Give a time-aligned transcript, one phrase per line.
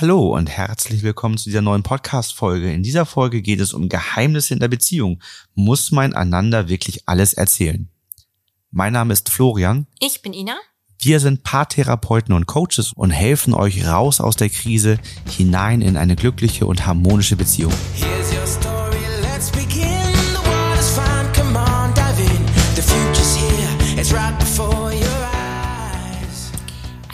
[0.00, 2.72] Hallo und herzlich willkommen zu dieser neuen Podcast-Folge.
[2.72, 5.20] In dieser Folge geht es um Geheimnisse in der Beziehung.
[5.54, 7.90] Muss man einander wirklich alles erzählen?
[8.70, 9.86] Mein Name ist Florian.
[9.98, 10.56] Ich bin Ina.
[11.00, 14.96] Wir sind Paartherapeuten und Coaches und helfen euch raus aus der Krise
[15.28, 17.74] hinein in eine glückliche und harmonische Beziehung.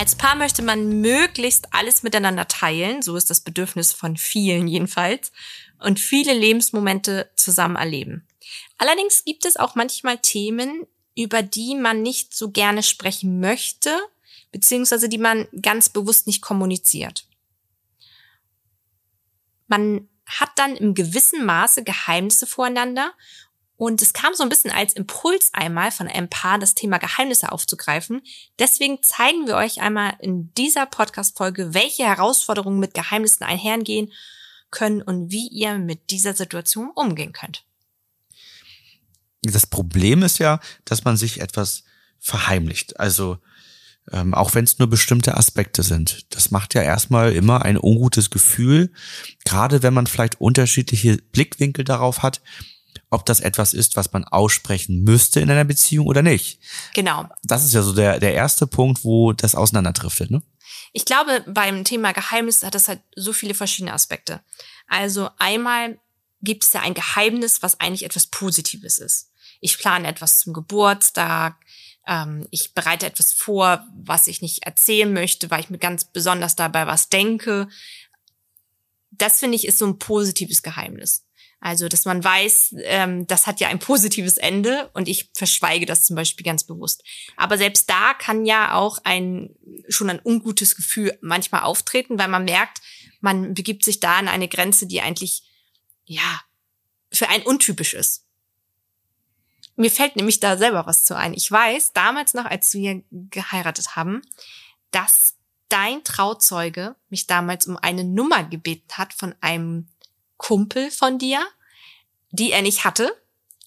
[0.07, 5.33] Als Paar möchte man möglichst alles miteinander teilen, so ist das Bedürfnis von vielen jedenfalls,
[5.81, 8.25] und viele Lebensmomente zusammen erleben.
[8.79, 13.91] Allerdings gibt es auch manchmal Themen, über die man nicht so gerne sprechen möchte,
[14.53, 17.27] beziehungsweise die man ganz bewusst nicht kommuniziert.
[19.67, 23.13] Man hat dann im gewissen Maße Geheimnisse voreinander
[23.77, 27.53] und es kam so ein bisschen als Impuls einmal von einem Paar, das Thema Geheimnisse
[27.53, 28.23] aufzugreifen.
[28.59, 34.13] Deswegen zeigen wir euch einmal in dieser Podcast-Folge, welche Herausforderungen mit Geheimnissen einhergehen
[34.71, 37.65] können und wie ihr mit dieser Situation umgehen könnt.
[39.43, 41.85] Das Problem ist ja, dass man sich etwas
[42.19, 42.99] verheimlicht.
[42.99, 43.39] Also
[44.11, 46.27] ähm, auch wenn es nur bestimmte Aspekte sind.
[46.35, 48.93] Das macht ja erstmal immer ein ungutes Gefühl,
[49.45, 52.41] gerade wenn man vielleicht unterschiedliche Blickwinkel darauf hat,
[53.17, 56.61] ob das etwas ist, was man aussprechen müsste in einer Beziehung oder nicht.
[56.95, 57.27] Genau.
[57.43, 60.31] Das ist ja so der, der erste Punkt, wo das auseinanderdriftet.
[60.31, 60.43] Ne?
[60.93, 64.43] Ich glaube, beim Thema Geheimnis hat das halt so viele verschiedene Aspekte.
[64.87, 65.99] Also einmal
[66.43, 69.31] gibt es ja ein Geheimnis, was eigentlich etwas Positives ist.
[69.61, 71.57] Ich plane etwas zum Geburtstag,
[72.07, 76.55] ähm, ich bereite etwas vor, was ich nicht erzählen möchte, weil ich mir ganz besonders
[76.55, 77.69] dabei was denke.
[79.11, 81.26] Das finde ich ist so ein positives Geheimnis.
[81.61, 86.05] Also, dass man weiß, ähm, das hat ja ein positives Ende und ich verschweige das
[86.05, 87.03] zum Beispiel ganz bewusst.
[87.37, 89.55] Aber selbst da kann ja auch ein
[89.89, 92.81] schon ein ungutes Gefühl manchmal auftreten, weil man merkt,
[93.21, 95.43] man begibt sich da an eine Grenze, die eigentlich
[96.05, 96.41] ja
[97.11, 98.25] für einen untypisch ist.
[99.77, 101.35] Mir fällt nämlich da selber was zu ein.
[101.35, 104.23] Ich weiß, damals noch, als wir geheiratet haben,
[104.91, 105.35] dass
[105.69, 109.89] dein Trauzeuge mich damals um eine Nummer gebeten hat von einem
[110.37, 111.45] Kumpel von dir,
[112.31, 113.15] die er nicht hatte,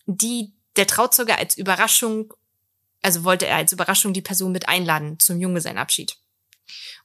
[0.06, 2.34] die der Trauzeuge als Überraschung,
[3.02, 6.18] also wollte er als Überraschung die Person mit einladen zum Junggesellenabschied.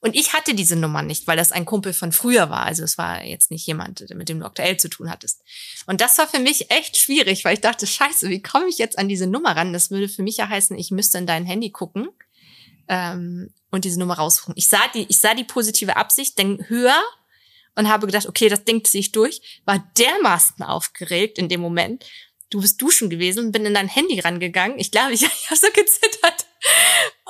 [0.01, 2.67] Und ich hatte diese Nummer nicht, weil das ein Kumpel von früher war.
[2.67, 5.43] Also es war jetzt nicht jemand, mit dem du aktuell zu tun hattest.
[5.87, 8.99] Und das war für mich echt schwierig, weil ich dachte, scheiße, wie komme ich jetzt
[8.99, 9.73] an diese Nummer ran?
[9.73, 12.09] Das würde für mich ja heißen, ich müsste in dein Handy gucken
[12.89, 14.53] ähm, und diese Nummer raussuchen.
[14.57, 17.03] Ich sah die, ich sah die positive Absicht, denn höher
[17.75, 22.05] und habe gedacht, okay, das Ding ziehe ich durch, war dermaßen aufgeregt in dem Moment.
[22.51, 24.79] Du bist duschen gewesen, bin in dein Handy rangegangen.
[24.79, 26.47] Ich glaube, ich, ich habe so gezittert.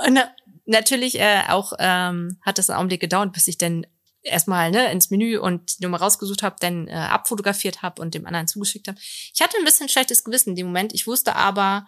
[0.06, 0.21] Und
[0.66, 3.87] natürlich äh, auch ähm, hat das einen Augenblick gedauert, bis ich dann
[4.22, 8.26] erstmal ne, ins Menü und die Nummer rausgesucht habe, dann äh, abfotografiert habe und dem
[8.26, 8.99] anderen zugeschickt habe.
[9.00, 10.94] Ich hatte ein bisschen schlechtes Gewissen in dem Moment.
[10.94, 11.87] Ich wusste aber,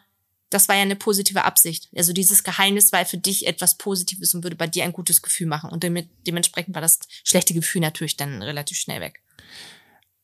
[0.51, 1.89] das war ja eine positive Absicht.
[1.97, 5.47] Also dieses Geheimnis war für dich etwas Positives und würde bei dir ein gutes Gefühl
[5.47, 5.71] machen.
[5.71, 9.23] Und dementsprechend war das schlechte Gefühl natürlich dann relativ schnell weg.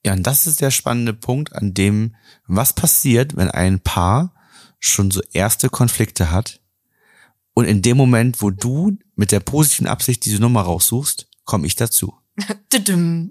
[0.04, 2.16] Ja, und das ist der spannende Punkt, an dem,
[2.46, 4.34] was passiert, wenn ein Paar
[4.78, 6.60] schon so erste Konflikte hat
[7.54, 11.76] und in dem Moment, wo du mit der positiven Absicht diese Nummer raussuchst, komme ich
[11.76, 12.14] dazu.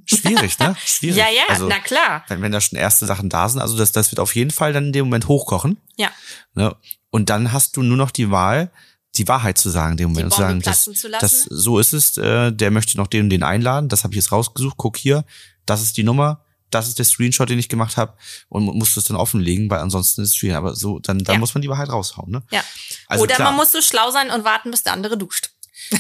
[0.06, 0.76] Schwierig, ne?
[0.86, 1.18] Schwierig.
[1.18, 2.24] ja, ja, also, na klar.
[2.28, 4.74] Wenn, wenn da schon erste Sachen da sind, also das, das wird auf jeden Fall
[4.74, 5.78] dann in dem Moment hochkochen.
[5.98, 6.12] Ja.
[6.54, 6.76] Ne?
[7.10, 8.72] Und dann hast du nur noch die Wahl,
[9.16, 10.20] die Wahrheit zu sagen, in dem Moment.
[10.20, 10.86] Die und zu sagen, das,
[11.20, 14.18] das, so ist es, äh, der möchte noch den und den einladen, das habe ich
[14.18, 15.26] jetzt rausgesucht, guck hier,
[15.66, 18.14] das ist die Nummer, das ist der Screenshot, den ich gemacht habe
[18.48, 20.56] und mu- musst es dann offenlegen, weil ansonsten ist es schwierig.
[20.56, 21.40] Aber so, dann, dann Ja.
[21.40, 22.44] muss man die Wahrheit raushauen, ne?
[22.52, 22.64] Ja.
[23.08, 23.50] Also Oder klar.
[23.50, 25.50] man muss so schlau sein und warten, bis der andere duscht.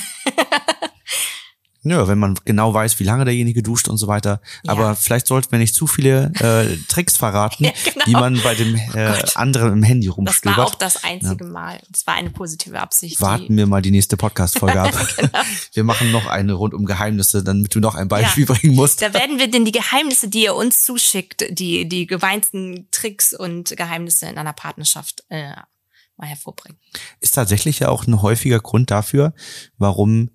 [1.84, 4.40] Ja, wenn man genau weiß, wie lange derjenige duscht und so weiter.
[4.68, 4.96] Aber Ja.
[4.96, 8.06] vielleicht sollten wir nicht zu viele äh, Tricks verraten, Ja, genau.
[8.06, 9.36] die man bei dem äh, Gott.
[9.36, 10.60] anderen im Handy Das war rumstöbert.
[10.60, 11.82] auch das einzige Mal.
[11.90, 13.20] Das war eine positive Absicht.
[13.20, 14.92] Warten wir mal die nächste Podcast-Folge ab.
[15.18, 15.40] Genau.
[15.74, 19.02] Wir machen noch eine rund um Geheimnisse, damit du noch ein Beispiel bringen musst.
[19.02, 23.76] Da werden wir denn die Geheimnisse, die ihr uns zuschickt, die, die gemeinsten Tricks und
[23.76, 25.54] Geheimnisse in einer Partnerschaft äh,
[26.18, 26.78] mal hervorbringen.
[27.22, 29.34] Ist tatsächlich ja auch ein häufiger Grund dafür,
[29.80, 30.30] warum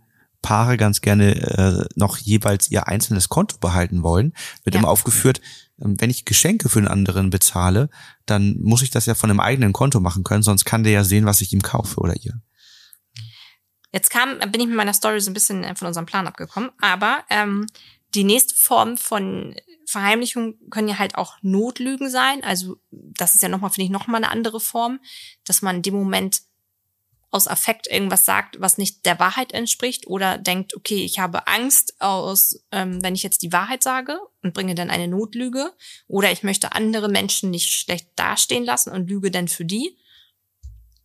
[0.46, 4.32] Paare ganz gerne äh, noch jeweils ihr einzelnes Konto behalten wollen.
[4.62, 4.80] Wird Ja.
[4.80, 5.40] immer aufgeführt,
[5.82, 7.90] ähm, wenn ich Geschenke für einen anderen bezahle,
[8.26, 11.02] dann muss ich das ja von einem eigenen Konto machen können, sonst kann der ja
[11.02, 12.40] sehen, was ich ihm kaufe oder ihr.
[13.90, 16.70] Jetzt kam, bin ich mit meiner Story so ein bisschen äh, von unserem Plan abgekommen,
[16.80, 17.66] aber ähm,
[18.14, 19.56] die nächste Form von
[19.88, 22.44] Verheimlichung können ja halt auch Notlügen sein.
[22.44, 25.00] Also das ist ja nochmal, finde ich, nochmal eine andere Form,
[25.44, 26.42] dass man in dem Moment
[27.30, 31.94] aus Affekt irgendwas sagt, was nicht der Wahrheit entspricht oder denkt, okay, ich habe Angst
[32.00, 35.72] aus, ähm, wenn ich jetzt die Wahrheit sage und bringe dann eine Notlüge
[36.06, 39.98] oder ich möchte andere Menschen nicht schlecht dastehen lassen und lüge dann für die.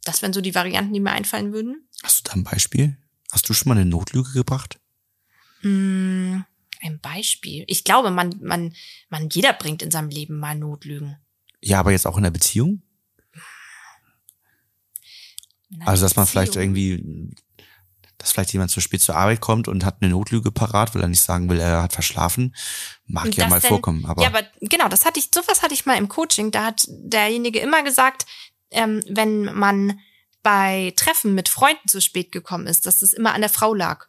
[0.04, 1.88] Das wären so die Varianten, die mir einfallen würden.
[2.04, 2.98] Hast du da ein Beispiel?
[3.32, 4.80] Hast du schon mal eine Notlüge gebracht?
[5.62, 6.44] Hm,
[6.82, 7.64] ein Beispiel.
[7.68, 8.74] Ich glaube, man, man,
[9.10, 11.18] man, jeder bringt in seinem Leben mal Notlügen.
[11.62, 12.82] Ja, aber jetzt auch in der Beziehung?
[15.86, 17.32] Also, dass man vielleicht irgendwie,
[18.18, 21.08] dass vielleicht jemand zu spät zur Arbeit kommt und hat eine Notlüge parat, weil er
[21.08, 22.56] nicht sagen will, er hat verschlafen.
[23.08, 25.86] Mag ja mal denn- vorkommen, aber, ja, aber genau, das hatte ich, sowas hatte ich
[25.86, 26.52] mal im Coaching.
[26.52, 28.26] Da hat derjenige immer gesagt,
[28.72, 30.00] ähm, wenn man
[30.44, 34.06] bei Treffen mit Freunden zu spät gekommen ist, dass es immer an der Frau lag.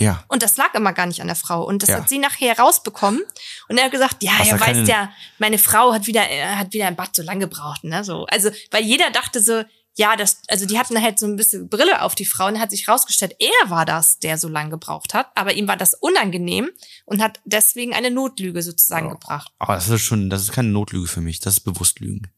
[0.00, 0.22] ja.
[0.28, 1.64] Und das lag immer gar nicht an der Frau.
[1.64, 1.96] Und das Ja.
[1.96, 3.20] hat sie nachher rausbekommen.
[3.68, 6.72] Und er hat gesagt, ja, Was er weiß ja, meine Frau hat wieder, äh, hat
[6.72, 8.24] wieder im Bad so lange gebraucht, ne, so.
[8.26, 9.64] Also, weil jeder dachte so,
[9.98, 12.70] ja, das, also die hatten halt so ein bisschen Brille auf die Frau und hat
[12.70, 15.26] sich rausgestellt, er war das, der so lange gebraucht hat.
[15.34, 16.70] Aber ihm war das unangenehm
[17.04, 19.50] und hat deswegen eine Notlüge sozusagen gebracht.
[19.58, 22.30] Aber das ist schon, das ist keine Notlüge für mich, das ist bewusst Lügen.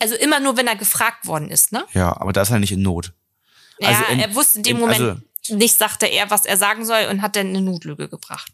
[0.00, 1.84] Also immer nur, wenn er gefragt worden ist, ne?
[1.92, 3.12] Ja, aber da ist er nicht in Not.
[3.80, 6.56] Ja, Also in- er wusste in dem in- Moment also- nicht, sagte er, was er
[6.56, 8.52] sagen soll und hat dann eine Notlüge gebracht.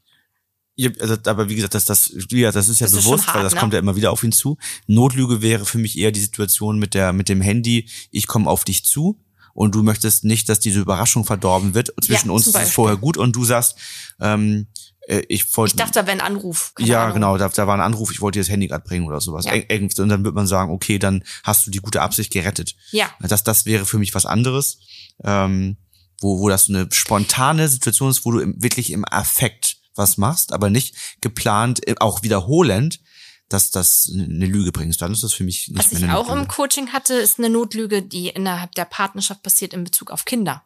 [0.81, 3.27] Ja, also, aber wie gesagt, das, das, ja, das ist ja Das ist bewusst, schon
[3.27, 3.61] hart, weil das ne?
[3.61, 4.59] kommt ja immer wieder auf ihn zu.
[4.87, 8.65] Notlüge wäre für mich eher die Situation mit der, mit dem Handy, ich komme auf
[8.65, 9.21] dich zu
[9.55, 11.93] und du möchtest nicht, dass diese Überraschung verdorben wird.
[12.01, 13.75] Zwischen Ja, uns ist es vorher gut und du sagst,
[14.21, 14.69] ähm,
[15.09, 15.73] äh, ich wollte.
[15.73, 16.73] Ich dachte, da wäre ein Anruf.
[16.77, 17.15] keine ja, Ahnung.
[17.15, 19.47] genau, da, da war ein Anruf, ich wollte dir das Handy gerade bringen oder sowas.
[19.47, 19.55] Ja.
[19.55, 22.77] Und dann wird man sagen, okay, dann hast du die gute Absicht gerettet.
[22.93, 23.11] Ja.
[23.21, 24.79] Das, das wäre für mich was anderes,
[25.25, 25.77] ähm,
[26.21, 30.17] wo, wo das so eine spontane Situation ist, wo du im, wirklich im Affekt was
[30.17, 33.01] machst, aber nicht geplant, äh, auch wiederholend,
[33.49, 35.01] dass das eine Lüge bringst.
[35.01, 36.55] Dann ist das für mich nicht Was mehr ich eine auch im Notlüge.
[36.55, 40.63] Coaching hatte, ist eine Notlüge, die innerhalb der Partnerschaft passiert in Bezug auf Kinder.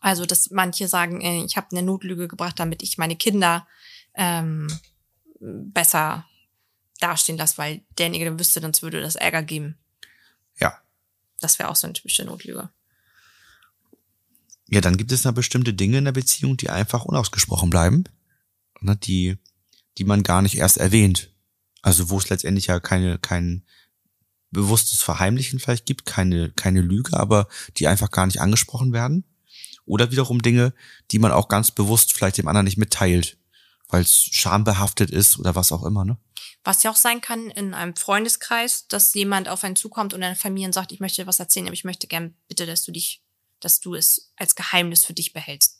[0.00, 3.66] Also, dass manche sagen, äh, ich habe eine Notlüge gebracht, damit ich meine Kinder
[4.14, 4.68] ähm,
[5.40, 6.26] besser
[7.00, 9.76] dastehen lasse, weil derjenige dann wüsste, sonst würde das Ärger geben.
[10.58, 10.78] Ja.
[11.40, 12.70] Das wäre auch so eine typische Notlüge.
[14.68, 18.04] Ja, dann gibt es da bestimmte Dinge in der Beziehung, die einfach unausgesprochen bleiben,
[18.86, 19.36] ne, die,
[19.98, 21.32] die man gar nicht erst erwähnt.
[21.82, 23.64] Also wo es letztendlich ja keine, kein
[24.50, 29.24] bewusstes Verheimlichen vielleicht gibt, keine, keine Lüge, aber die einfach gar nicht angesprochen werden.
[29.84, 30.74] Oder wiederum Dinge,
[31.10, 33.38] die man auch ganz bewusst vielleicht dem anderen nicht mitteilt,
[33.88, 36.18] weil es schambehaftet ist oder was auch immer, ne?
[36.64, 40.34] Was ja auch sein kann in einem Freundeskreis, dass jemand auf einen zukommt und eine
[40.34, 43.22] Familie sagt, ich möchte was erzählen, aber ich möchte gern bitte, dass du dich,
[43.60, 45.75] dass du es als Geheimnis für dich behältst.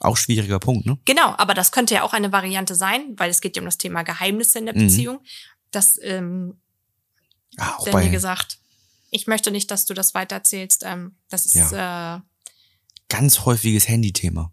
[0.00, 0.98] Auch schwieriger Punkt, ne?
[1.04, 3.78] Genau, aber das könnte ja auch eine Variante sein, weil es geht ja um das
[3.78, 4.86] Thema Geheimnisse in der Mhm.
[4.86, 5.20] Beziehung,
[5.70, 6.60] dass ähm,
[7.58, 8.58] Ja, auch derjenige bei gesagt,
[9.10, 10.82] ich möchte nicht, dass du das weitererzählst.
[10.84, 12.18] Ähm, das ist äh,
[13.08, 14.52] ganz häufiges Handythema.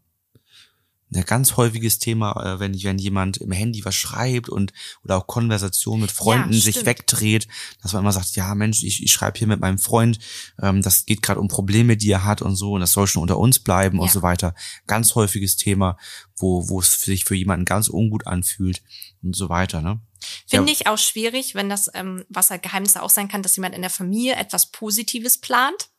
[1.14, 4.74] Ein ganz häufiges Thema, äh, wenn, wenn jemand im Handy was schreibt und
[5.04, 7.48] oder auch Konversation mit Freunden Ja, sich wegdreht,
[7.82, 10.20] dass man immer sagt, ja Mensch, ich, ich schreibe hier mit meinem Freund,
[10.62, 13.22] ähm, das geht gerade um Probleme, die er hat und so, und das soll schon
[13.22, 14.12] unter uns bleiben und Ja.
[14.14, 14.56] so weiter.
[14.88, 15.98] Ganz häufiges Thema,
[16.36, 18.82] wo, wo es sich für jemanden ganz ungut anfühlt
[19.22, 20.02] und so weiter, ne?
[20.48, 20.78] finde Ja.
[20.80, 23.82] ich auch schwierig, wenn das, ähm, was halt Geheimnisse auch sein kann, dass jemand in
[23.82, 25.90] der Familie etwas Positives plant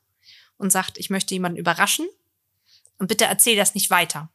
[0.57, 2.05] und sagt, ich möchte jemanden überraschen
[2.99, 4.29] und bitte erzähl das nicht weiter.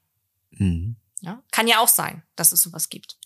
[0.53, 0.97] Mhm.
[1.21, 1.43] Ja?
[1.51, 3.19] Kann ja auch sein, dass es sowas gibt.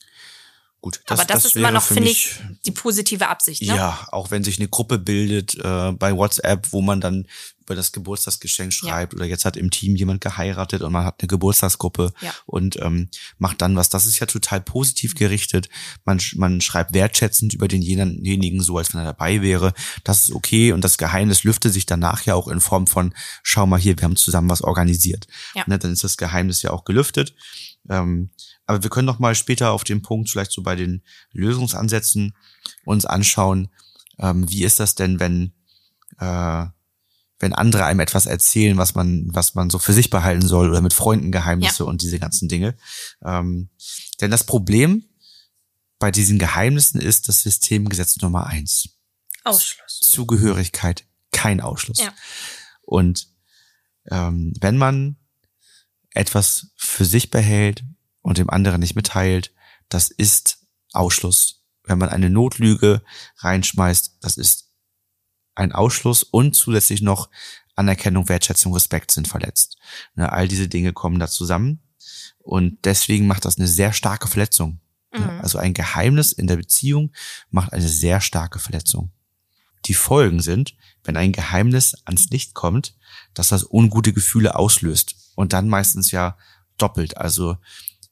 [0.81, 3.63] Gut, aber das, ist immer noch, für finde mich- ich, die positive Absicht.
[3.63, 3.75] Ne?
[3.75, 7.27] Ja, auch wenn sich eine Gruppe bildet äh, bei WhatsApp, wo man dann
[7.63, 11.27] über das Geburtstagsgeschenk schreibt oder jetzt hat im Team jemand geheiratet und man hat eine
[11.27, 12.33] Geburtstagsgruppe Ja.
[12.45, 13.89] und ähm, macht dann was.
[13.89, 15.69] Das ist ja total positiv gerichtet.
[16.05, 19.73] Man, man schreibt wertschätzend über denjenigen so, als wenn er dabei wäre.
[20.05, 23.67] Das ist okay und das Geheimnis lüftet sich danach ja auch in Form von, schau
[23.67, 25.27] mal hier, wir haben zusammen was organisiert.
[25.57, 25.65] Ja.
[25.67, 27.35] Ne, dann ist das Geheimnis ja auch gelüftet.
[27.91, 28.31] Ähm,
[28.67, 32.37] aber wir können noch mal später auf den Punkt, vielleicht so bei den Lösungsansätzen,
[32.85, 33.69] uns anschauen,
[34.19, 35.53] ähm, wie ist das denn, wenn,
[36.19, 36.67] äh,
[37.39, 40.81] wenn andere einem etwas erzählen, was man, was man so für sich behalten soll oder
[40.81, 42.77] mit Freunden Geheimnisse und diese ganzen Dinge.
[43.25, 43.71] Ähm,
[44.21, 45.05] denn das Problem
[45.99, 48.89] bei diesen Geheimnissen ist das Systemgesetz Nummer eins.
[49.45, 50.01] Ausschluss.
[50.01, 51.99] Zugehörigkeit, kein Ausschluss.
[51.99, 52.13] Ja.
[52.83, 53.29] Und
[54.11, 55.17] ähm, wenn man
[56.11, 57.85] etwas für sich behält
[58.27, 59.53] und dem anderen nicht mitteilt,
[59.89, 61.63] das ist Ausschluss.
[61.85, 63.03] Wenn man eine Notlüge
[63.37, 64.73] reinschmeißt, das ist
[65.55, 67.31] ein Ausschluss und zusätzlich noch
[67.77, 69.77] Anerkennung, Wertschätzung, Respekt sind verletzt.
[70.17, 71.81] Ne, all diese Dinge kommen da zusammen
[72.39, 74.81] und deswegen macht das eine sehr starke Verletzung.
[75.13, 75.41] Ne, Mhm.
[75.41, 77.13] Also ein Geheimnis in der Beziehung
[77.51, 79.13] macht eine sehr starke Verletzung.
[79.85, 82.97] die Folgen sind, wenn ein Geheimnis ans Licht kommt,
[83.35, 86.37] dass das ungute Gefühle auslöst und dann meistens ja
[86.77, 87.17] doppelt.
[87.17, 87.57] Also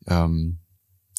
[0.06, 0.58] ähm,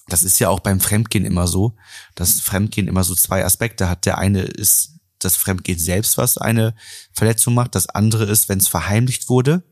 [0.07, 1.75] das ist ja auch beim Fremdgehen immer so,
[2.13, 4.05] dass Fremdgehen immer so zwei Aspekte hat.
[4.05, 6.75] Der eine ist das Fremdgehen selbst, was eine
[7.11, 7.75] Verletzung macht.
[7.75, 9.63] Das andere ist, wenn es verheimlicht wurde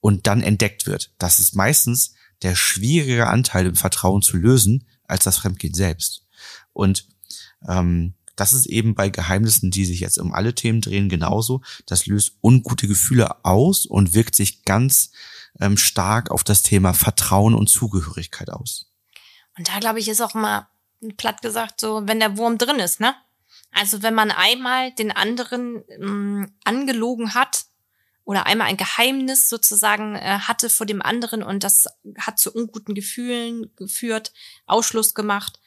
[0.00, 1.12] und dann entdeckt wird.
[1.18, 6.26] Das ist meistens der schwierige Anteil im Vertrauen zu lösen, als das Fremdgehen selbst.
[6.72, 7.08] Und
[7.66, 11.62] ähm, das ist eben bei Geheimnissen, die sich jetzt um alle Themen drehen, genauso.
[11.86, 15.12] Das löst ungute Gefühle aus und wirkt sich ganz
[15.60, 18.90] ähm, stark auf das Thema Vertrauen und Zugehörigkeit aus.
[19.56, 20.68] Und da glaube ich, ist auch mal
[21.16, 23.14] platt gesagt so, wenn der Wurm drin ist, ne?
[23.70, 27.66] Also wenn man einmal den anderen mh, angelogen hat
[28.24, 31.86] oder einmal ein Geheimnis sozusagen äh, hatte vor dem anderen und das
[32.18, 34.32] hat zu unguten Gefühlen geführt,
[34.66, 35.60] Ausschluss gemacht.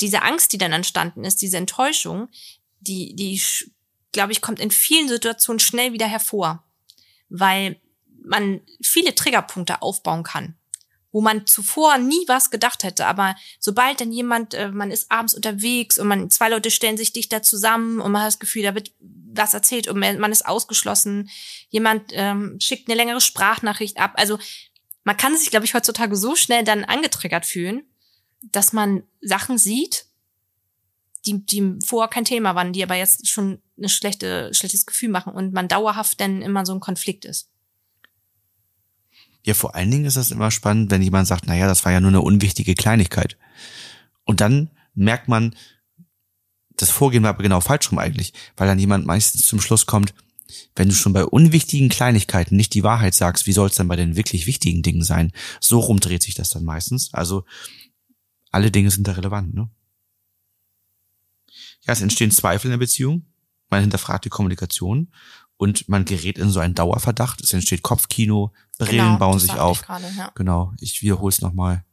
[0.00, 2.28] Diese Angst, die dann entstanden ist, diese Enttäuschung,
[2.80, 3.40] die, die,
[4.12, 6.64] glaube ich, kommt in vielen Situationen schnell wieder hervor,
[7.28, 7.80] weil
[8.26, 10.56] man viele Triggerpunkte aufbauen kann
[11.16, 13.06] wo man zuvor nie was gedacht hätte.
[13.06, 17.14] Aber sobald dann jemand, äh, man ist abends unterwegs und man zwei Leute stellen sich
[17.14, 21.30] dichter zusammen und man hat das Gefühl, da wird was erzählt und man ist ausgeschlossen.
[21.70, 24.12] Jemand ähm, schickt eine längere Sprachnachricht ab.
[24.16, 24.38] Also
[25.04, 27.84] man kann sich, glaube ich, heutzutage so schnell dann angetriggert fühlen,
[28.42, 30.04] dass man Sachen sieht,
[31.24, 35.32] die, die vorher kein Thema waren, die aber jetzt schon ein schlechte, schlechtes Gefühl machen
[35.32, 37.48] und man dauerhaft dann immer so ein Konflikt ist.
[39.46, 42.00] Ja, vor allen Dingen ist das immer spannend, wenn jemand sagt, naja, das war ja
[42.00, 43.38] nur eine unwichtige Kleinigkeit.
[44.24, 45.54] Und dann merkt man,
[46.74, 50.14] das Vorgehen war aber genau falsch rum eigentlich, weil dann jemand meistens zum Schluss kommt,
[50.74, 53.94] wenn du schon bei unwichtigen Kleinigkeiten nicht die Wahrheit sagst, wie soll es dann bei
[53.94, 55.32] den wirklich wichtigen Dingen sein?
[55.60, 57.14] So rum dreht sich das dann meistens.
[57.14, 57.44] Also
[58.50, 59.70] alle Dinge sind da relevant, ne?
[61.86, 63.26] Ja, es entstehen Zweifel in der Beziehung.
[63.70, 65.12] Man hinterfragt die Kommunikation
[65.56, 67.40] und man gerät in so einen Dauerverdacht.
[67.40, 69.80] Es entsteht Kopfkino, Brillen Genau, bauen sich auf.
[69.80, 70.30] ich gerade, ja.
[70.34, 71.84] Genau, ich wiederhole es nochmal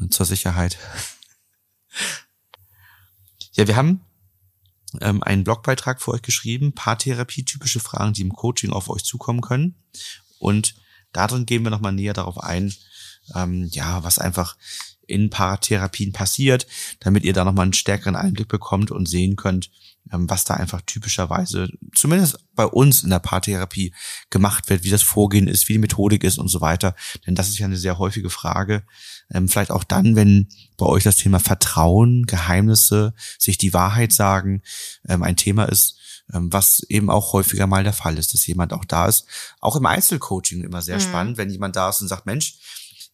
[0.00, 0.78] äh, zur Sicherheit.
[3.56, 4.00] Ja, wir haben
[5.00, 9.42] ähm, einen Blogbeitrag für euch geschrieben, Paartherapie, typische Fragen, die im Coaching auf euch zukommen
[9.42, 9.76] können.
[10.40, 10.74] Und
[11.12, 12.74] darin gehen wir nochmal näher darauf ein,
[13.36, 14.56] ähm, ja, was einfach
[15.06, 16.66] in Paartherapien passiert,
[17.00, 19.70] damit ihr da nochmal einen stärkeren Einblick bekommt und sehen könnt,
[20.12, 23.94] ähm, was da einfach typischerweise, zumindest bei uns in der Paartherapie
[24.30, 26.94] gemacht wird, wie das Vorgehen ist, wie die Methodik ist und so weiter.
[27.26, 28.84] Denn das ist ja eine sehr häufige Frage.
[29.30, 34.62] Ähm, vielleicht auch dann, wenn bei euch das Thema Vertrauen, Geheimnisse, sich die Wahrheit sagen,
[35.08, 38.86] ähm, ein Thema ist, was eben auch häufiger mal der Fall ist, dass jemand auch
[38.86, 39.26] da ist.
[39.60, 41.00] Auch im Einzelcoaching immer sehr Mhm.
[41.02, 42.54] spannend, wenn jemand da ist und sagt, Mensch,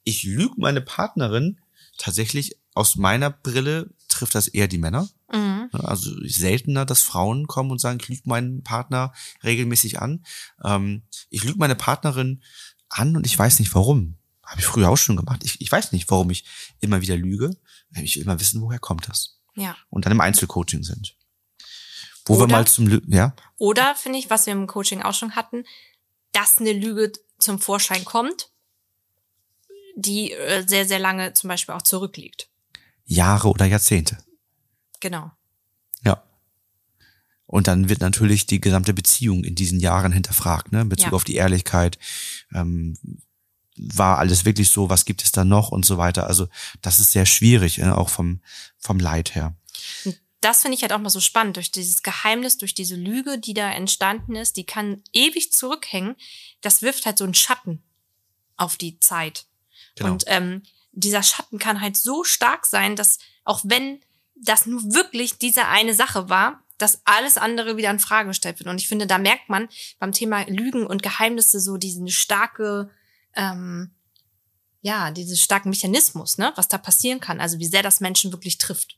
[0.04, 1.58] ich lüge meine Partnerin
[2.00, 5.08] tatsächlich aus meiner Brille trifft das eher die Männer.
[5.32, 5.68] Mhm.
[5.72, 9.12] Also seltener, dass Frauen kommen und sagen, ich lüge meinen Partner
[9.44, 10.24] regelmäßig an.
[10.64, 12.42] Ähm, ich lüge meine Partnerin
[12.88, 14.16] an und ich weiß nicht warum.
[14.44, 15.44] Habe ich früher auch schon gemacht.
[15.44, 16.44] Ich, ich weiß nicht, warum ich
[16.80, 17.56] immer wieder lüge.
[18.02, 19.38] Ich will immer wissen, woher kommt das.
[19.54, 19.76] Ja.
[19.90, 21.14] Und dann im Einzelcoaching sind.
[22.24, 25.14] Wo wir Oder- mal zum Lü ja, Oder finde ich, was wir im Coaching auch
[25.14, 25.64] schon hatten,
[26.32, 28.50] dass eine Lüge zum Vorschein kommt,
[29.96, 32.48] die äh, sehr, sehr lange zum Beispiel auch zurückliegt.
[33.04, 34.18] Jahre oder Jahrzehnte.
[35.00, 35.30] Genau.
[36.04, 36.22] Ja.
[37.46, 40.82] Und dann wird natürlich die gesamte Beziehung in diesen Jahren hinterfragt, ne?
[40.82, 41.12] In Bezug Ja.
[41.14, 41.98] auf die Ehrlichkeit.
[42.54, 42.96] Ähm,
[43.76, 44.90] war alles wirklich so?
[44.90, 46.26] Was gibt es da noch und so weiter?
[46.26, 46.48] Also
[46.82, 47.96] das ist sehr schwierig, ne?
[47.96, 48.40] auch vom
[48.78, 49.56] vom Leid her.
[50.04, 53.38] Und das finde ich halt auch mal so spannend, durch dieses Geheimnis, durch diese Lüge,
[53.38, 56.16] die da entstanden ist, die kann ewig zurückhängen.
[56.60, 57.82] Das wirft halt so einen Schatten
[58.56, 59.46] auf die Zeit.
[59.96, 60.12] Genau.
[60.12, 64.00] Und ähm, dieser Schatten kann halt so stark sein, dass auch wenn
[64.34, 68.68] das nur wirklich diese eine Sache war, dass alles andere wieder in Frage gestellt wird.
[68.68, 69.68] Und ich finde, da merkt man
[69.98, 72.90] beim Thema Lügen und Geheimnisse so diesen starke,
[73.34, 73.90] ähm,
[74.80, 77.40] ja, diesen starken Mechanismus, ne, was da passieren kann.
[77.40, 78.96] Also wie sehr das Menschen wirklich trifft.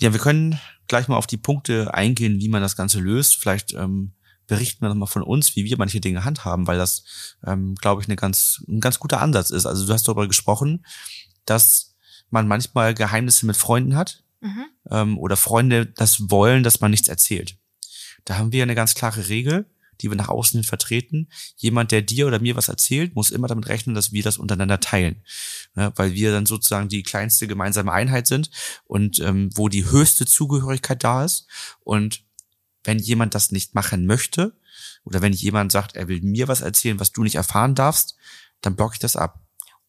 [0.00, 3.36] Ja, wir können gleich mal auf die Punkte eingehen, wie man das Ganze löst.
[3.36, 4.12] Vielleicht ähm,
[4.48, 7.04] berichten wir nochmal von uns, wie wir manche Dinge handhaben, weil das,
[7.46, 9.66] ähm, glaube ich, eine ganz, ein ganz guter Ansatz ist.
[9.66, 10.84] Also du hast darüber gesprochen,
[11.44, 11.94] dass
[12.30, 14.64] man manchmal Geheimnisse mit Freunden hat Mhm.
[14.90, 17.56] ähm, oder Freunde das wollen, dass man nichts erzählt.
[18.24, 19.66] Da haben wir eine ganz klare Regel,
[20.00, 21.28] die wir nach außen hin vertreten.
[21.56, 24.78] Jemand, der dir oder mir was erzählt, muss immer damit rechnen, dass wir das untereinander
[24.78, 25.24] teilen.
[25.74, 28.50] Ja, weil wir dann sozusagen die kleinste gemeinsame Einheit sind
[28.84, 31.48] und ähm, wo die höchste Zugehörigkeit da ist.
[31.80, 32.22] Und
[32.88, 34.56] wenn jemand das nicht machen möchte
[35.04, 38.16] oder wenn jemand sagt, er will mir was erzählen, was du nicht erfahren darfst,
[38.62, 39.40] dann blocke ich das ab.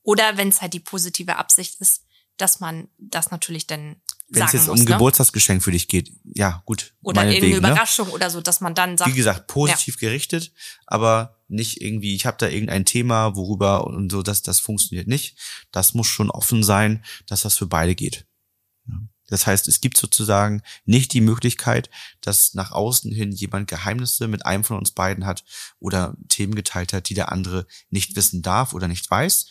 [0.04, 2.04] Oder wenn es halt die positive Absicht ist,
[2.36, 4.82] dass man das natürlich dann Wenn es jetzt um muss.
[4.82, 4.92] ein ne?
[4.92, 6.94] Geburtstagsgeschenk für dich geht, ja, gut.
[7.02, 7.58] Oder irgendeine ne?
[7.70, 10.52] Überraschung oder so, dass man dann sagt, Wie gesagt, positiv gerichtet,
[10.86, 15.38] aber nicht irgendwie, ich habe da irgendein Thema, worüber und so, das, das funktioniert nicht.
[15.72, 18.26] Das muss schon offen sein, dass das für beide geht.
[19.30, 21.90] Das heißt, es gibt sozusagen nicht die Möglichkeit,
[22.22, 25.44] dass nach außen hin jemand Geheimnisse mit einem von uns beiden hat
[25.80, 29.48] oder Themen geteilt hat, die der andere nicht wissen darf oder nicht weiß.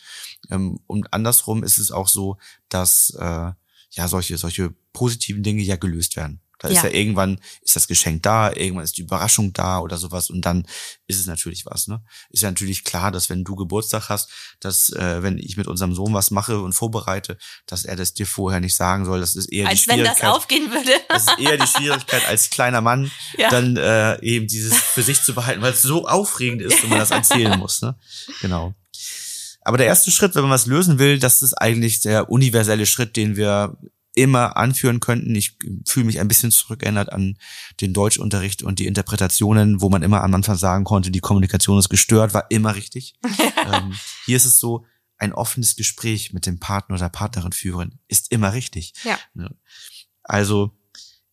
[0.49, 2.37] Ähm, Und andersrum ist es auch so,
[2.69, 3.51] dass äh,
[3.91, 6.41] ja solche solche positiven Dinge ja gelöst werden.
[6.59, 6.83] Da ist Ja.
[6.85, 10.65] ja irgendwann ist das Geschenk da, irgendwann ist die Überraschung da oder sowas und dann
[11.07, 11.87] ist es natürlich was.
[11.87, 12.01] Ne?
[12.29, 15.95] Ist ja natürlich klar, dass wenn du Geburtstag hast, dass äh, wenn ich mit unserem
[15.95, 19.19] Sohn was mache und vorbereite, dass er das dir vorher nicht sagen soll.
[19.21, 20.29] Das ist eher die als wenn das Schwierigkeit.
[20.29, 20.91] aufgehen würde.
[21.07, 23.49] Das ist eher die Schwierigkeit als kleiner Mann, Ja.
[23.49, 26.99] dann äh, eben dieses für sich zu behalten, weil es so aufregend ist, wenn man
[26.99, 27.81] das erzählen muss.
[27.81, 27.95] Ne?
[28.41, 28.73] Genau.
[29.61, 33.15] Aber der erste Schritt, wenn man was lösen will, das ist eigentlich der universelle Schritt,
[33.15, 33.77] den wir
[34.19, 35.35] immer anführen könnten.
[35.35, 35.57] Ich
[35.87, 37.37] fühle mich ein bisschen zurückerinnert an
[37.81, 41.89] den Deutschunterricht und die Interpretationen, wo man immer am Anfang sagen konnte, die Kommunikation ist
[41.89, 43.15] gestört, war immer richtig.
[43.73, 43.93] ähm,
[44.25, 44.85] hier ist es so,
[45.19, 48.93] ein offenes Gespräch mit dem Partner oder Partnerin führen ist immer richtig.
[49.03, 49.19] Ja.
[50.23, 50.71] Also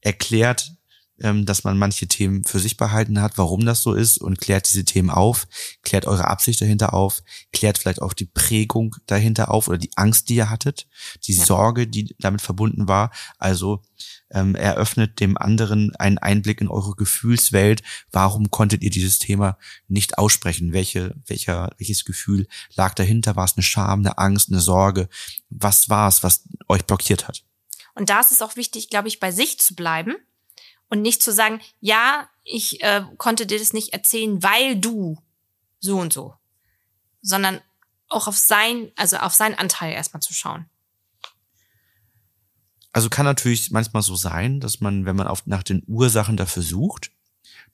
[0.00, 0.72] erklärt,
[1.18, 4.84] dass man manche Themen für sich behalten hat, warum das so ist und klärt diese
[4.84, 5.48] Themen auf,
[5.82, 10.28] klärt eure Absicht dahinter auf, klärt vielleicht auch die Prägung dahinter auf oder die Angst,
[10.28, 10.86] die ihr hattet,
[11.24, 11.44] die Ja.
[11.44, 13.10] Sorge, die damit verbunden war.
[13.38, 13.82] Also
[14.30, 17.82] ähm, eröffnet dem anderen einen Einblick in eure Gefühlswelt.
[18.10, 19.56] Warum konntet ihr dieses Thema
[19.88, 20.72] nicht aussprechen?
[20.74, 23.36] Welche, welcher, welches Gefühl lag dahinter?
[23.36, 25.08] War es eine Scham, eine Angst, eine Sorge?
[25.48, 27.42] Was war es, was euch blockiert hat?
[27.94, 30.14] Und da ist es auch wichtig, glaube ich, bei sich zu bleiben
[30.88, 35.18] und nicht zu sagen, ja, ich äh, konnte dir das nicht erzählen, weil du
[35.80, 36.34] so und so,
[37.22, 37.60] sondern
[38.08, 40.66] auch auf sein, also auf seinen Anteil erstmal zu schauen.
[42.92, 46.62] Also kann natürlich manchmal so sein, dass man, wenn man auf, nach den Ursachen dafür
[46.62, 47.10] sucht,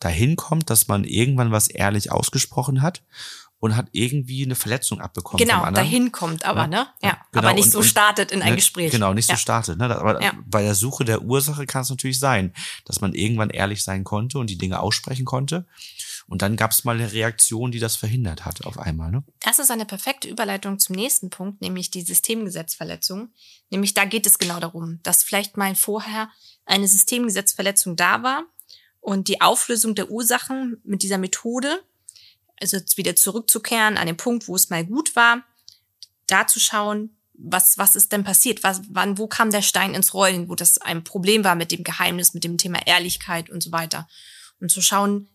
[0.00, 3.02] dahin kommt, dass man irgendwann was ehrlich ausgesprochen hat
[3.62, 6.86] und hat irgendwie eine Verletzung abbekommen genau, dahin kommt aber, Ja, ne?
[7.00, 7.46] ja, genau.
[7.46, 8.56] aber nicht Und- so startet in ein Ne?
[8.56, 8.90] Gespräch.
[8.90, 9.36] Genau, nicht so ja.
[9.36, 9.78] startet.
[9.78, 9.84] Ne?
[9.96, 10.32] Aber Ja.
[10.46, 12.52] bei der Suche der Ursache kann es natürlich sein,
[12.86, 15.64] dass man irgendwann ehrlich sein konnte und die Dinge aussprechen konnte.
[16.26, 19.12] Und dann gab es mal eine Reaktion, die das verhindert hat auf einmal.
[19.12, 19.22] Ne?
[19.38, 23.28] Das ist eine perfekte Überleitung zum nächsten Punkt, nämlich die Systemgesetzverletzung.
[23.70, 26.30] Nämlich da geht es genau darum, dass vielleicht mal vorher
[26.66, 28.42] eine Systemgesetzverletzung da war
[29.00, 31.80] und die Auflösung der Ursachen mit dieser Methode,
[32.60, 35.44] also jetzt wieder zurückzukehren an den Punkt, wo es mal gut war,
[36.26, 38.62] da zu schauen, was, was ist denn passiert?
[38.62, 41.82] Was, wann, wo kam der Stein ins Rollen, wo das ein Problem war mit dem
[41.82, 44.08] Geheimnis, mit dem Thema Ehrlichkeit und so weiter.
[44.60, 45.28] Und zu schauen,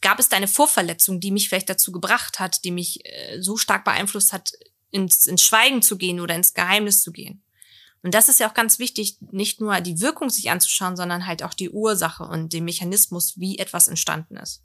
[0.00, 3.56] gab es da eine Vorverletzung, die mich vielleicht dazu gebracht hat, die mich äh, so
[3.56, 4.52] stark beeinflusst hat,
[4.90, 7.42] ins, ins Schweigen zu gehen oder ins Geheimnis zu gehen.
[8.02, 11.42] Und das ist ja auch ganz wichtig, nicht nur die Wirkung sich anzuschauen, sondern halt
[11.42, 14.62] auch die Ursache und den Mechanismus, wie etwas entstanden ist.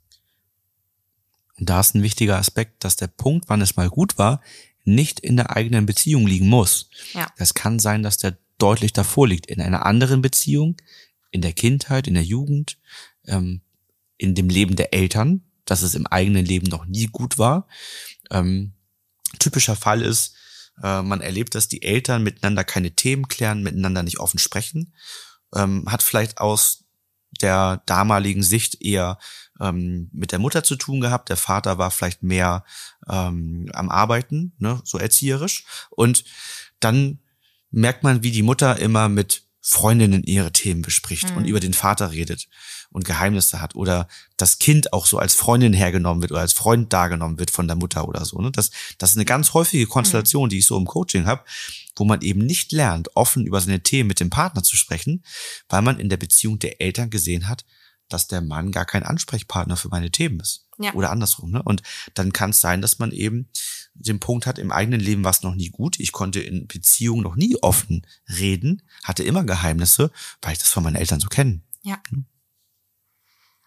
[1.59, 4.41] Und da ist ein wichtiger Aspekt, dass der Punkt, wann es mal gut war,
[4.83, 6.89] nicht in der eigenen Beziehung liegen muss.
[7.13, 7.27] Ja.
[7.37, 10.77] Das kann sein, dass der deutlich davor liegt, in einer anderen Beziehung,
[11.31, 12.77] in der Kindheit, in der Jugend,
[13.25, 13.61] ähm,
[14.17, 17.67] in dem Leben der Eltern, dass es im eigenen Leben noch nie gut war.
[18.31, 18.73] Ähm,
[19.39, 20.35] typischer Fall ist,
[20.81, 24.93] äh, man erlebt, dass die Eltern miteinander keine Themen klären, miteinander nicht offen sprechen,
[25.53, 26.85] ähm, hat vielleicht aus
[27.41, 29.19] der damaligen Sicht eher
[29.59, 31.29] ähm, mit der Mutter zu tun gehabt.
[31.29, 32.63] Der Vater war vielleicht mehr
[33.09, 35.65] ähm, am Arbeiten, ne, so erzieherisch.
[35.89, 36.23] Und
[36.79, 37.19] dann
[37.71, 41.37] merkt man, wie die Mutter immer mit Freundinnen ihre Themen bespricht Mhm.
[41.37, 42.47] und über den Vater redet
[42.89, 46.93] und Geheimnisse hat oder das Kind auch so als Freundin hergenommen wird oder als Freund
[46.93, 48.39] dargenommen wird von der Mutter oder so.
[48.39, 48.49] Ne?
[48.51, 51.43] Das, das ist eine ganz häufige Konstellation, die ich so im Coaching habe,
[51.97, 55.21] wo man eben nicht lernt, offen über seine Themen mit dem Partner zu sprechen,
[55.67, 57.65] weil man in der Beziehung der Eltern gesehen hat,
[58.09, 60.67] dass der Mann gar kein Ansprechpartner für meine Themen ist.
[60.77, 60.93] Ja.
[60.93, 61.51] Oder andersrum.
[61.51, 61.61] Ne?
[61.63, 61.81] Und
[62.13, 63.49] dann kann es sein, dass man eben
[63.93, 65.99] den Punkt hat, im eigenen Leben war es noch nie gut.
[65.99, 70.83] Ich konnte in Beziehungen noch nie offen reden, hatte immer Geheimnisse, weil ich das von
[70.83, 71.61] meinen Eltern so kenne.
[71.81, 72.01] Ja.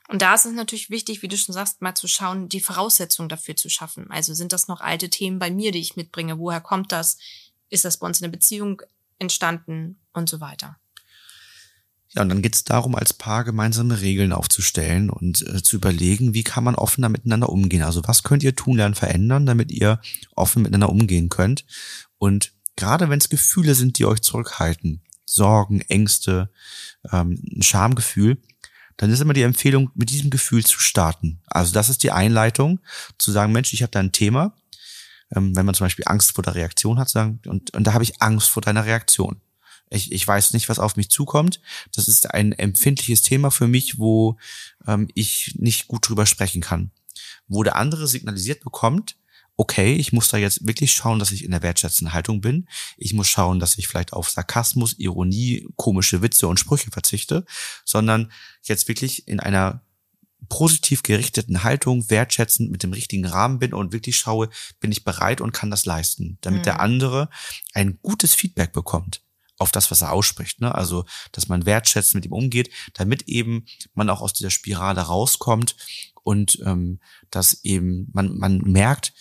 [0.09, 3.29] Und da ist es natürlich wichtig, wie du schon sagst, mal zu schauen, die Voraussetzungen
[3.29, 4.11] dafür zu schaffen.
[4.11, 6.39] Also sind das noch alte Themen bei mir, die ich mitbringe?
[6.39, 7.19] Woher kommt das?
[7.69, 8.83] Ist das bei uns in der Beziehung
[9.19, 10.79] entstanden und so weiter?
[12.13, 16.35] Ja, und dann geht es darum, als Paar gemeinsame Regeln aufzustellen und äh, zu überlegen,
[16.35, 17.83] wie kann man offener miteinander umgehen.
[17.83, 20.01] Also was könnt ihr tun, lernen, verändern, damit ihr
[20.35, 21.65] offen miteinander umgehen könnt.
[22.19, 26.51] Und gerade wenn es Gefühle sind, die euch zurückhalten, Sorgen, Ängste,
[27.13, 28.39] ähm, ein Schamgefühl,
[28.97, 31.41] dann ist immer die Empfehlung, mit diesem Gefühl zu starten.
[31.47, 32.81] Also das ist die Einleitung,
[33.19, 34.57] zu sagen, Mensch, ich habe da ein Thema.
[35.35, 38.03] Ähm, wenn man zum Beispiel Angst vor der Reaktion hat, sagen, und, und da habe
[38.03, 39.41] ich Angst vor deiner Reaktion.
[39.91, 41.61] Ich, ich weiß nicht, was auf mich zukommt.
[41.93, 44.39] Das ist ein empfindliches Thema für mich, wo
[44.87, 46.93] ähm, ich nicht gut drüber sprechen kann.
[47.49, 49.17] Wo der andere signalisiert bekommt,
[49.57, 52.67] okay, ich muss da jetzt wirklich schauen, dass ich in der wertschätzenden Haltung bin.
[52.97, 57.45] Ich muss schauen, dass ich vielleicht auf Sarkasmus, Ironie, komische Witze und Sprüche verzichte,
[57.85, 59.83] sondern jetzt wirklich in einer
[60.49, 64.49] positiv gerichteten Haltung, wertschätzend mit dem richtigen Rahmen bin und wirklich schaue,
[64.79, 66.65] bin ich bereit und kann das leisten, damit mhm.
[66.65, 67.29] der andere
[67.75, 69.21] ein gutes Feedback bekommt
[69.61, 70.61] auf das, was er ausspricht.
[70.61, 70.75] Ne?
[70.75, 75.77] Also, dass man wertschätzend mit ihm umgeht, damit eben man auch aus dieser Spirale rauskommt
[76.23, 79.13] und ähm, dass eben man, man merkt,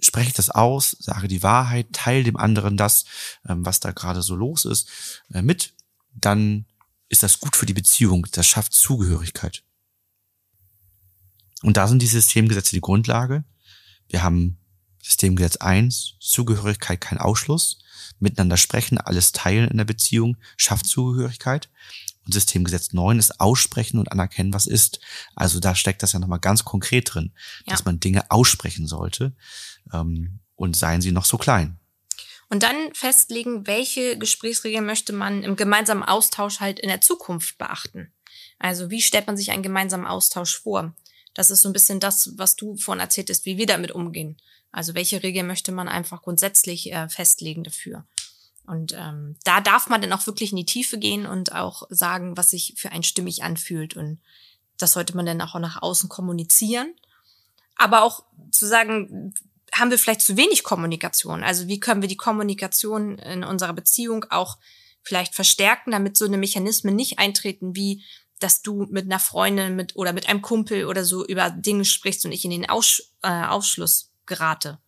[0.00, 3.04] spreche ich das aus, sage die Wahrheit, teile dem anderen das,
[3.48, 5.74] ähm, was da gerade so los ist, äh, mit,
[6.12, 6.66] dann
[7.08, 8.26] ist das gut für die Beziehung.
[8.32, 9.64] Das schafft Zugehörigkeit.
[11.62, 13.44] Und da sind die Systemgesetze die Grundlage.
[14.08, 14.58] Wir haben
[15.02, 17.78] Systemgesetz 1, Zugehörigkeit kein Ausschluss,
[18.18, 21.68] miteinander sprechen, alles teilen in der Beziehung, schafft Zugehörigkeit.
[22.24, 25.00] Und Systemgesetz 9 ist aussprechen und anerkennen, was ist.
[25.34, 27.32] Also da steckt das ja nochmal ganz konkret drin,
[27.66, 27.72] ja.
[27.72, 29.34] dass man Dinge aussprechen sollte
[29.92, 31.78] ähm, und seien sie noch so klein.
[32.48, 38.12] Und dann festlegen, welche Gesprächsregeln möchte man im gemeinsamen Austausch halt in der Zukunft beachten.
[38.58, 40.94] Also wie stellt man sich einen gemeinsamen Austausch vor?
[41.34, 44.36] Das ist so ein bisschen das, was du vorhin erzähltest, wie wir damit umgehen.
[44.74, 48.04] Also welche Regeln möchte man einfach grundsätzlich äh, festlegen dafür?
[48.66, 52.36] Und ähm, da darf man dann auch wirklich in die Tiefe gehen und auch sagen,
[52.36, 53.94] was sich für einen stimmig anfühlt.
[53.94, 54.20] Und
[54.78, 56.92] das sollte man dann auch nach außen kommunizieren.
[57.76, 59.34] Aber auch zu sagen,
[59.72, 61.44] haben wir vielleicht zu wenig Kommunikation?
[61.44, 64.58] Also wie können wir die Kommunikation in unserer Beziehung auch
[65.02, 68.02] vielleicht verstärken, damit so eine Mechanismen nicht eintreten wie
[68.40, 72.26] dass du mit einer Freundin mit oder mit einem Kumpel oder so über Dinge sprichst
[72.26, 74.78] und ich in den Aus, äh, Ausschluss gerate.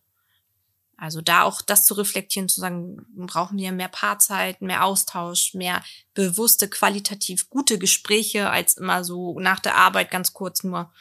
[0.97, 5.83] Also da auch das zu reflektieren, zu sagen, brauchen wir mehr Paarzeit, mehr Austausch, mehr
[6.15, 10.91] bewusste, qualitativ gute Gespräche, als immer so nach der Arbeit ganz kurz nur,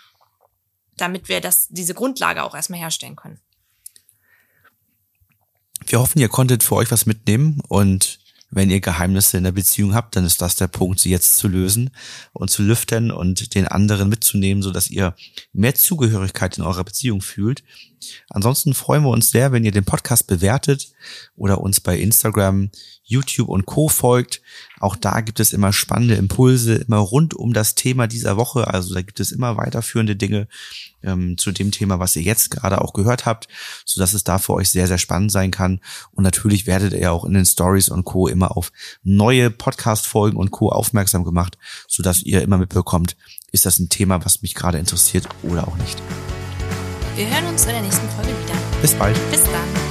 [0.99, 3.41] damit wir das, diese Grundlage auch erstmal herstellen können.
[5.87, 8.19] Wir hoffen, ihr konntet für euch was mitnehmen und
[8.51, 11.49] wenn ihr Geheimnisse in der Beziehung habt, dann ist das der Punkt, sie jetzt zu
[11.49, 11.91] lösen
[12.33, 15.15] und zu lüften und den anderen mitzunehmen, so dass ihr
[15.53, 17.65] mehr Zugehörigkeit in eurer Beziehung fühlt.
[18.29, 20.93] Ansonsten freuen wir uns sehr, wenn ihr den Podcast bewertet
[21.37, 22.71] oder uns bei Instagram,
[23.05, 24.43] YouTube und Co folgt.
[24.81, 28.67] Auch da gibt es immer spannende Impulse, immer rund um das Thema dieser Woche.
[28.67, 30.49] Also da gibt es immer weiterführende Dinge
[31.03, 33.49] ähm, zu dem Thema, was ihr jetzt gerade auch gehört habt,
[33.85, 35.81] so dass es da für euch sehr, sehr spannend sein kann.
[36.13, 38.73] Und natürlich werdet ihr auch in den Stories und Co immer auf
[39.05, 41.57] neue Podcast-Folgen und Co aufmerksam gemacht,
[41.89, 43.17] so dass ihr immer mitbekommt,
[43.53, 46.03] ist das ein Thema, was mich gerade interessiert oder auch nicht.
[47.17, 48.55] Wir hören uns in der nächsten Folge wieder.
[48.83, 49.17] Bis bald.
[49.31, 49.86] Bis dann.